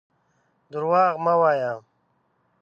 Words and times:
درواغ 0.71 1.11
مه 1.23 1.33
وايه. 1.41 1.73